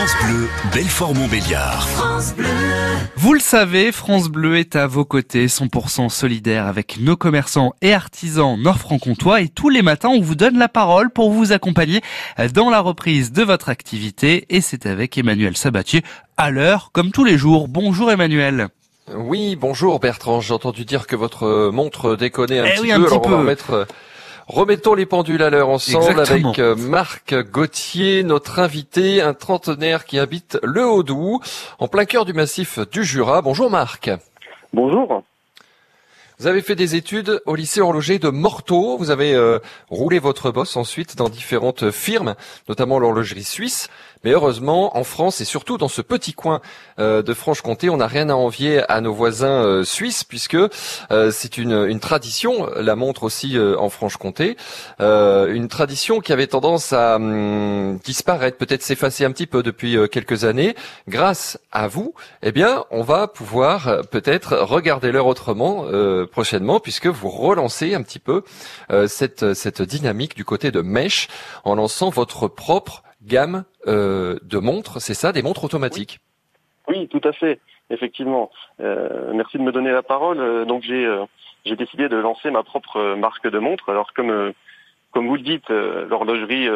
[0.00, 1.86] France Bleu, Belfort-Montbéliard.
[3.16, 7.92] Vous le savez, France Bleu est à vos côtés, 100% solidaire avec nos commerçants et
[7.92, 12.00] artisans nord-franc-comtois et tous les matins on vous donne la parole pour vous accompagner
[12.54, 16.02] dans la reprise de votre activité et c'est avec Emmanuel Sabatier
[16.38, 17.68] à l'heure comme tous les jours.
[17.68, 18.68] Bonjour Emmanuel.
[19.14, 22.94] Oui, bonjour Bertrand, j'ai entendu dire que votre montre déconnait un Eh petit oui, peu,
[22.94, 23.40] un petit alors on va peu.
[23.42, 23.86] remettre...
[24.50, 26.48] Remettons les pendules à l'heure ensemble Exactement.
[26.48, 31.40] avec euh, Marc Gauthier, notre invité, un trentenaire qui habite le Haut-Doubs,
[31.78, 33.42] en plein cœur du massif du Jura.
[33.42, 34.10] Bonjour Marc.
[34.72, 35.22] Bonjour.
[36.40, 38.96] Vous avez fait des études au lycée horloger de Morteau.
[38.98, 42.34] Vous avez euh, roulé votre bosse ensuite dans différentes firmes,
[42.68, 43.88] notamment l'horlogerie suisse.
[44.22, 46.60] Mais heureusement, en France et surtout dans ce petit coin
[46.98, 51.30] euh, de Franche-Comté, on n'a rien à envier à nos voisins euh, suisses puisque euh,
[51.30, 54.58] c'est une, une tradition, la montre aussi euh, en Franche-Comté,
[55.00, 59.96] euh, une tradition qui avait tendance à hum, disparaître, peut-être s'effacer un petit peu depuis
[59.96, 60.74] euh, quelques années.
[61.08, 65.86] Grâce à vous, eh bien, on va pouvoir peut-être regarder l'heure autrement
[66.30, 68.42] prochainement, puisque vous relancez un petit peu
[69.06, 71.28] cette, cette dynamique du côté de Mèche
[71.64, 75.00] en lançant votre propre gamme euh, de montres.
[75.00, 76.20] C'est ça, des montres automatiques.
[76.88, 78.50] Oui, tout à fait, effectivement.
[78.80, 80.40] Euh, merci de me donner la parole.
[80.40, 81.24] Euh, donc j'ai euh,
[81.64, 83.90] j'ai décidé de lancer ma propre marque de montre.
[83.90, 84.52] Alors comme euh,
[85.12, 86.68] comme vous le dites, euh, l'horlogerie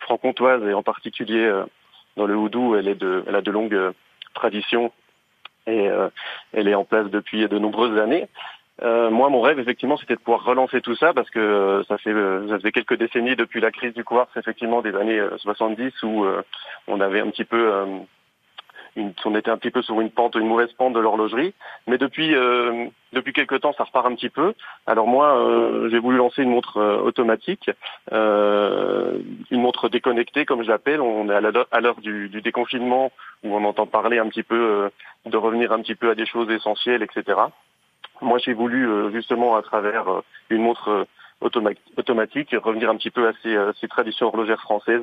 [0.00, 1.50] franc-comtoise et en particulier
[2.16, 3.92] dans le Houdou, elle est de elle a de longues
[4.34, 4.92] traditions
[5.66, 5.88] et
[6.52, 8.28] elle est en place depuis de nombreuses années.
[8.82, 11.96] Euh, moi, mon rêve, effectivement, c'était de pouvoir relancer tout ça parce que euh, ça
[11.98, 15.36] fait euh, ça faisait quelques décennies depuis la crise du quartz, effectivement, des années euh,
[15.38, 16.42] 70 où euh,
[16.86, 17.86] on avait un petit peu euh,
[18.96, 21.54] une, on était un petit peu sur une pente, une mauvaise pente de l'horlogerie.
[21.86, 24.52] Mais depuis euh, depuis quelques temps, ça repart un petit peu.
[24.86, 27.70] Alors moi, euh, j'ai voulu lancer une montre euh, automatique,
[28.12, 29.18] euh,
[29.50, 31.00] une montre déconnectée, comme je l'appelle.
[31.00, 31.34] On est
[31.70, 33.10] à l'heure du, du déconfinement
[33.42, 34.88] où on entend parler un petit peu euh,
[35.30, 37.38] de revenir un petit peu à des choses essentielles, etc.
[38.20, 40.20] Moi, j'ai voulu euh, justement à travers euh,
[40.50, 41.04] une montre euh,
[41.46, 45.02] automa- automatique revenir un petit peu à ces, ces traditions horlogères françaises.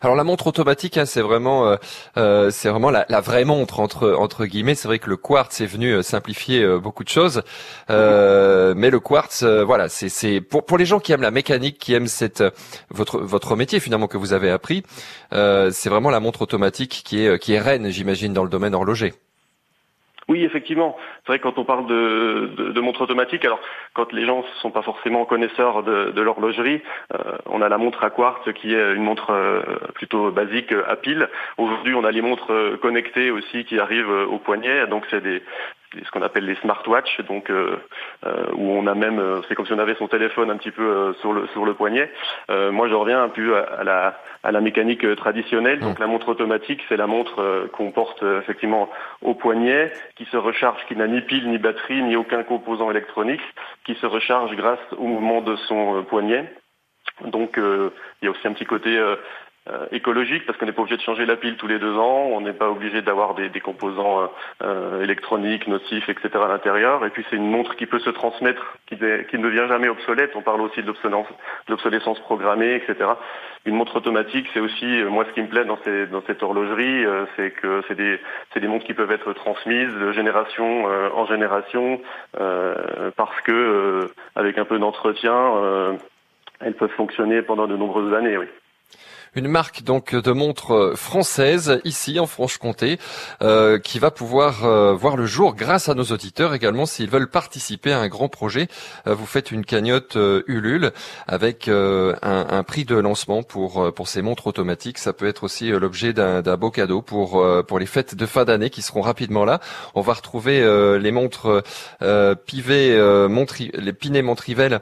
[0.00, 1.76] Alors la montre automatique, hein, c'est vraiment,
[2.18, 4.74] euh, c'est vraiment la, la vraie montre entre entre guillemets.
[4.74, 7.42] C'est vrai que le quartz est venu simplifier euh, beaucoup de choses,
[7.88, 11.78] Euh, mais le quartz, voilà, c'est c'est pour pour les gens qui aiment la mécanique,
[11.78, 12.44] qui aiment cette
[12.90, 14.82] votre votre métier finalement que vous avez appris,
[15.30, 19.14] c'est vraiment la montre automatique qui est qui est reine, j'imagine, dans le domaine horloger.
[20.28, 20.96] Oui, effectivement.
[21.22, 23.60] C'est vrai que quand on parle de, de, de alors
[23.92, 27.78] quand les gens ne sont pas forcément connaisseurs de, de l'horlogerie, euh, on a la
[27.78, 29.62] montre à quartz qui est une montre euh,
[29.94, 31.28] plutôt basique euh, à pile.
[31.58, 34.86] Aujourd'hui, on a les montres euh, connectées aussi qui arrivent euh, au poignet.
[34.86, 35.42] Donc c'est des
[36.02, 37.76] ce qu'on appelle les smartwatches, donc euh,
[38.26, 40.70] euh, où on a même, euh, c'est comme si on avait son téléphone un petit
[40.70, 42.10] peu euh, sur le sur le poignet.
[42.50, 45.80] Euh, moi, je reviens un peu à, à la à la mécanique traditionnelle.
[45.80, 48.90] Donc la montre automatique, c'est la montre qu'on porte effectivement
[49.22, 53.42] au poignet, qui se recharge, qui n'a ni pile, ni batterie, ni aucun composant électronique,
[53.84, 56.52] qui se recharge grâce au mouvement de son poignet.
[57.26, 57.90] Donc euh,
[58.20, 59.16] il y a aussi un petit côté euh,
[59.70, 62.28] euh, écologique parce qu'on n'est pas obligé de changer la pile tous les deux ans,
[62.32, 64.26] on n'est pas obligé d'avoir des, des composants euh,
[64.62, 66.28] euh, électroniques, nocifs, etc.
[66.34, 67.04] à l'intérieur.
[67.06, 70.32] Et puis c'est une montre qui peut se transmettre, qui, qui ne devient jamais obsolète.
[70.36, 70.92] On parle aussi de
[71.68, 73.10] l'obsolescence, programmée, etc.
[73.64, 76.42] Une montre automatique, c'est aussi euh, moi ce qui me plaît dans, ces, dans cette
[76.42, 78.20] horlogerie, euh, c'est que c'est des,
[78.54, 82.00] des montres qui peuvent être transmises de génération euh, en génération
[83.16, 85.96] parce que avec un peu d'entretien,
[86.60, 88.36] elles peuvent fonctionner pendant de nombreuses années.
[88.36, 88.46] Oui.
[89.36, 92.98] Une marque donc de montre euh, française ici en Franche-Comté
[93.42, 97.28] euh, qui va pouvoir euh, voir le jour grâce à nos auditeurs également s'ils veulent
[97.28, 98.68] participer à un grand projet.
[99.06, 100.92] Euh, vous faites une cagnotte euh, Ulule
[101.26, 104.98] avec euh, un, un prix de lancement pour pour ces montres automatiques.
[104.98, 108.70] Ça peut être aussi l'objet d'un beau cadeau pour pour les fêtes de fin d'année
[108.70, 109.60] qui seront rapidement là.
[109.96, 110.60] On va retrouver
[110.98, 111.62] les montres
[112.46, 112.96] Pivet,
[113.28, 114.80] Montri- les Pinet Montrivel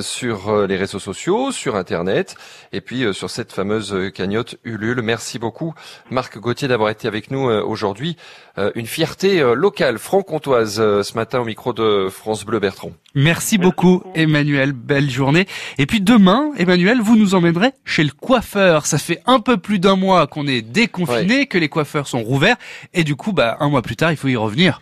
[0.00, 2.36] sur les réseaux sociaux, sur internet
[2.72, 5.02] et puis sur cette fameuse cagnotte Ulule.
[5.02, 5.74] Merci beaucoup
[6.10, 8.16] Marc Gauthier d'avoir été avec nous euh, aujourd'hui.
[8.58, 12.90] Euh, une fierté euh, locale franc-comtoise euh, ce matin au micro de France Bleu Bertrand.
[13.14, 15.46] Merci beaucoup Emmanuel, belle journée.
[15.78, 18.86] Et puis demain, Emmanuel, vous nous emmènerez chez le coiffeur.
[18.86, 22.56] Ça fait un peu plus d'un mois qu'on est déconfiné, que les coiffeurs sont rouverts
[22.94, 24.80] et du coup, bah un mois plus tard, il faut y revenir.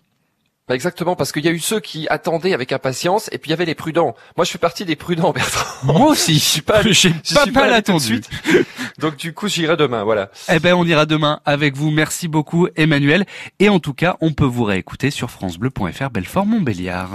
[0.69, 3.53] Bah, exactement, parce qu'il y a eu ceux qui attendaient avec impatience, et puis il
[3.53, 4.17] y avait les prudents.
[4.37, 5.93] Moi, je fais partie des prudents, Bertrand.
[5.93, 8.05] Moi aussi, Je suis pas je pas suis pas mal allé tout de attendu.
[8.05, 8.29] suite.
[8.99, 10.31] Donc du coup, j'irai demain, voilà.
[10.53, 11.93] Eh ben, on ira demain avec vous.
[11.93, 13.27] Merci beaucoup, Emmanuel.
[13.61, 17.11] Et en tout cas, on peut vous réécouter sur francebleu.fr Belfort Montbéliard.